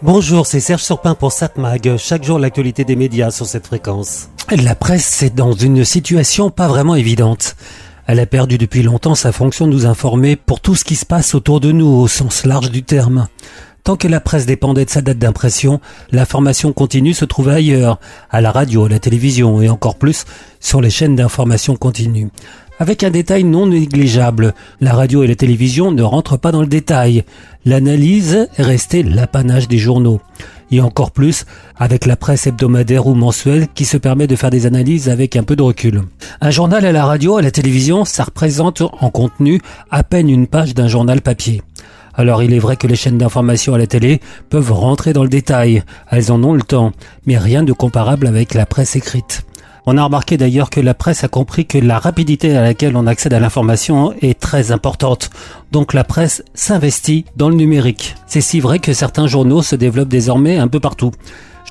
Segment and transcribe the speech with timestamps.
[0.00, 1.96] Bonjour, c'est Serge Surpin pour SatMag.
[1.96, 4.28] Chaque jour, l'actualité des médias sur cette fréquence.
[4.56, 7.56] La presse est dans une situation pas vraiment évidente.
[8.06, 11.04] Elle a perdu depuis longtemps sa fonction de nous informer pour tout ce qui se
[11.04, 13.26] passe autour de nous au sens large du terme.
[13.82, 15.80] Tant que la presse dépendait de sa date d'impression,
[16.12, 17.98] l'information continue se trouvait ailleurs,
[18.30, 20.26] à la radio, à la télévision et encore plus
[20.60, 22.28] sur les chaînes d'information continue.
[22.80, 26.68] Avec un détail non négligeable, la radio et la télévision ne rentrent pas dans le
[26.68, 27.24] détail.
[27.64, 30.20] L'analyse est restée l'apanage des journaux.
[30.70, 31.44] Et encore plus
[31.76, 35.42] avec la presse hebdomadaire ou mensuelle qui se permet de faire des analyses avec un
[35.42, 36.02] peu de recul.
[36.40, 39.60] Un journal à la radio, à la télévision, ça représente en contenu
[39.90, 41.62] à peine une page d'un journal papier.
[42.14, 45.28] Alors il est vrai que les chaînes d'information à la télé peuvent rentrer dans le
[45.28, 46.92] détail, elles en ont le temps,
[47.26, 49.47] mais rien de comparable avec la presse écrite.
[49.90, 53.06] On a remarqué d'ailleurs que la presse a compris que la rapidité à laquelle on
[53.06, 55.30] accède à l'information est très importante.
[55.72, 58.14] Donc la presse s'investit dans le numérique.
[58.26, 61.12] C'est si vrai que certains journaux se développent désormais un peu partout.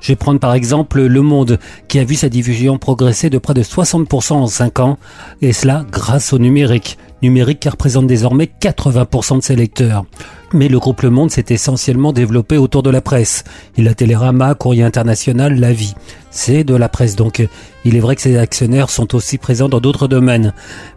[0.02, 1.60] Je vais prendre par exemple Le Monde,
[1.90, 4.98] qui a vu sa diffusion progresser de près de 60% en 5 ans,
[5.44, 6.98] et cela grâce au numérique.
[7.22, 10.06] Numérique qui représente désormais 80% de ses lecteurs.
[10.54, 13.44] Mais le groupe Le Monde s'est essentiellement développé autour de la presse.
[13.76, 15.94] Il a Télérama, Courrier International, La Vie.
[16.32, 17.46] C'est de la presse donc.
[17.84, 20.54] Il est vrai que ses actionnaires sont aussi présents dans d'autres domaines,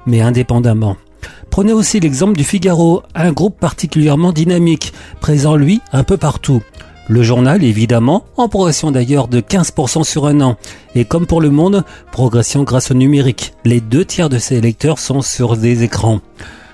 [0.06, 0.96] mais indépendamment.
[1.50, 6.62] Prenez aussi l'exemple du Figaro, un groupe particulièrement dynamique, présent lui un peu partout.
[7.08, 10.56] Le journal, évidemment, en progression d'ailleurs de 15% sur un an.
[10.94, 13.52] Et comme pour le monde, progression grâce au numérique.
[13.64, 16.20] Les deux tiers de ses lecteurs sont sur des écrans.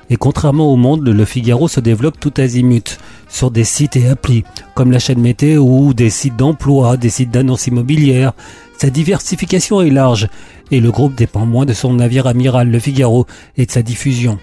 [0.09, 4.45] Et contrairement au monde, le Figaro se développe tout azimut, sur des sites et applis,
[4.75, 8.33] comme la chaîne météo, des sites d'emploi, des sites d'annonces immobilières.
[8.79, 10.29] Sa diversification est large,
[10.71, 13.27] et le groupe dépend moins de son navire amiral, le Figaro,
[13.57, 14.39] et de sa diffusion.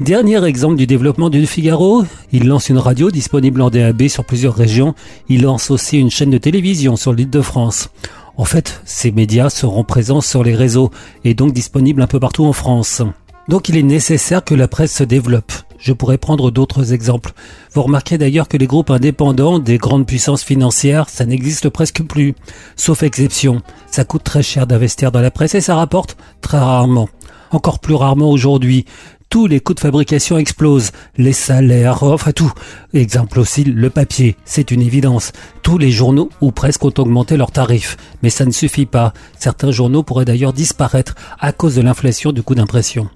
[0.00, 4.54] Dernier exemple du développement du Figaro, il lance une radio disponible en DAB sur plusieurs
[4.54, 4.94] régions,
[5.28, 7.88] il lance aussi une chaîne de télévision sur l'île de France.
[8.36, 10.90] En fait, ces médias seront présents sur les réseaux
[11.24, 13.02] et donc disponibles un peu partout en France.
[13.48, 15.52] Donc il est nécessaire que la presse se développe.
[15.78, 17.32] Je pourrais prendre d'autres exemples.
[17.72, 22.34] Vous remarquez d'ailleurs que les groupes indépendants des grandes puissances financières, ça n'existe presque plus.
[22.74, 23.62] Sauf exception.
[23.90, 27.08] Ça coûte très cher d'investir dans la presse et ça rapporte très rarement.
[27.52, 28.84] Encore plus rarement aujourd'hui
[29.28, 32.52] tous les coûts de fabrication explosent, les salaires, enfin tout.
[32.94, 35.32] Exemple aussi, le papier, c'est une évidence.
[35.62, 39.12] Tous les journaux ou presque ont augmenté leurs tarifs, mais ça ne suffit pas.
[39.38, 43.08] Certains journaux pourraient d'ailleurs disparaître à cause de l'inflation du coût d'impression.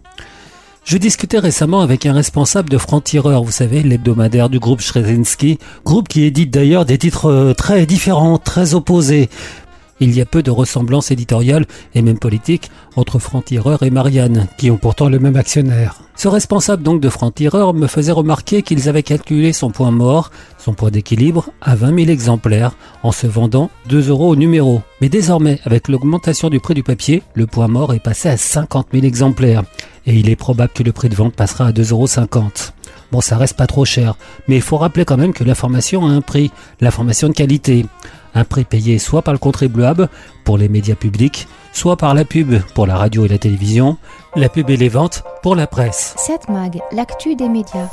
[0.84, 6.08] Je discutais récemment avec un responsable de Franc-Tireur, vous savez, l'hebdomadaire du groupe Schrezinski, groupe
[6.08, 9.28] qui édite d'ailleurs des titres euh, très différents, très opposés
[10.00, 14.70] il y a peu de ressemblances éditoriales et même politiques entre Franc-Tireur et Marianne, qui
[14.70, 16.00] ont pourtant le même actionnaire.
[16.16, 20.74] Ce responsable donc de Franc-Tireur me faisait remarquer qu'ils avaient calculé son point mort, son
[20.74, 22.72] point d'équilibre, à 20 000 exemplaires,
[23.02, 24.82] en se vendant 2 euros au numéro.
[25.00, 28.88] Mais désormais, avec l'augmentation du prix du papier, le point mort est passé à 50
[28.92, 29.62] 000 exemplaires.
[30.06, 32.06] Et il est probable que le prix de vente passera à 2,50 euros.
[33.12, 34.14] Bon, ça reste pas trop cher,
[34.46, 36.50] mais il faut rappeler quand même que l'information a un prix,
[36.80, 37.86] l'information de qualité.
[38.34, 40.08] Un prix payé soit par le contribuable
[40.44, 43.96] pour les médias publics, soit par la pub pour la radio et la télévision,
[44.36, 46.14] la pub et les ventes pour la presse.
[46.16, 47.88] 7 Mag, l'actu des médias.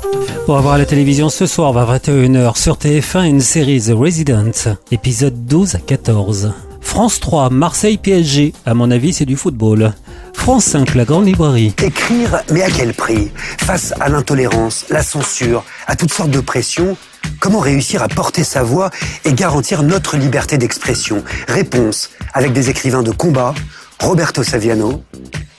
[0.46, 5.46] Pour avoir la télévision ce soir à 21h sur TF1 une série The Resident, épisode
[5.46, 6.52] 12 à 14.
[6.80, 9.92] France 3, Marseille PSG, à mon avis c'est du football.
[10.38, 11.74] France 5, la grande librairie.
[11.82, 13.30] Écrire, mais à quel prix?
[13.58, 16.96] Face à l'intolérance, la censure, à toutes sortes de pressions,
[17.38, 18.90] comment réussir à porter sa voix
[19.26, 21.22] et garantir notre liberté d'expression?
[21.48, 23.52] Réponse avec des écrivains de combat,
[24.00, 25.02] Roberto Saviano,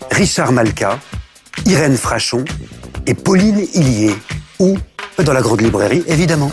[0.09, 0.97] Richard Malka,
[1.67, 2.43] Irène Frachon
[3.05, 4.15] et Pauline Hillier.
[4.59, 4.75] Ou
[5.23, 6.49] dans la grande librairie, évidemment.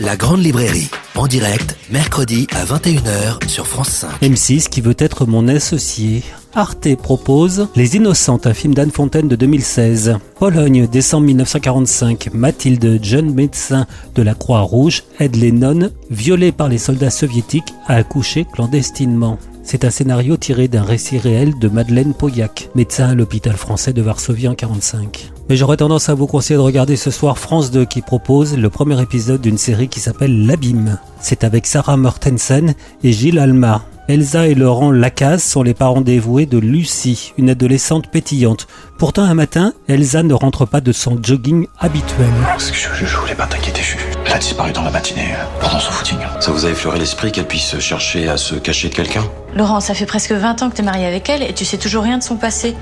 [0.00, 4.22] La Grande Librairie, en direct, mercredi à 21h sur France 5.
[4.22, 6.24] M6 qui veut être mon associé.
[6.54, 10.18] Arte propose Les Innocentes, un film d'Anne Fontaine de 2016.
[10.36, 12.30] Pologne, décembre 1945.
[12.34, 17.94] Mathilde, jeune médecin de la Croix-Rouge, aide les nonnes violées par les soldats soviétiques à
[17.94, 19.38] accoucher clandestinement.
[19.62, 24.02] C'est un scénario tiré d'un récit réel de Madeleine Pauillac, médecin à l'hôpital français de
[24.02, 25.30] Varsovie en 1945.
[25.48, 28.70] Mais j'aurais tendance à vous conseiller de regarder ce soir France 2 qui propose le
[28.70, 30.98] premier épisode d'une série qui s'appelle L'Abîme.
[31.20, 33.84] C'est avec Sarah Mortensen et Gilles Alma.
[34.10, 38.66] Elsa et Laurent Lacaze sont les parents dévoués de Lucie, une adolescente pétillante.
[38.98, 42.26] Pourtant, un matin, Elsa ne rentre pas de son jogging habituel.
[42.58, 43.82] Je, je, je voulais pas t'inquiéter,
[44.26, 46.18] Elle a disparu dans la matinée, euh, pendant son footing.
[46.40, 49.22] Ça vous a effleuré l'esprit qu'elle puisse chercher à se cacher de quelqu'un?
[49.54, 52.02] Laurent, ça fait presque 20 ans que t'es marié avec elle et tu sais toujours
[52.02, 52.74] rien de son passé.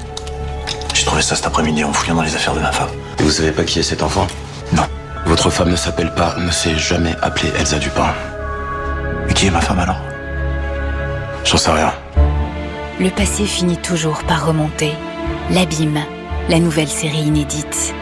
[0.95, 2.89] J'ai trouvé ça cet après-midi en fouillant dans les affaires de ma femme.
[3.19, 4.27] Et vous savez pas qui est cet enfant?
[4.75, 4.85] Non.
[5.27, 8.15] Votre femme ne s'appelle pas, ne s'est jamais appelée Elsa Dupin.
[9.35, 10.01] qui est ma femme alors?
[11.49, 11.95] J'en sais rien.
[13.01, 14.93] Le passé finit toujours par remonter.
[15.51, 15.99] L'abîme,
[16.51, 17.95] la nouvelle série inédite.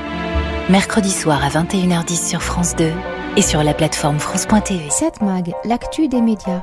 [0.68, 2.90] Mercredi soir à 21h10 sur France 2
[3.36, 4.90] et sur la plateforme France.tv.
[4.90, 6.62] 7 Mag, l'actu des médias.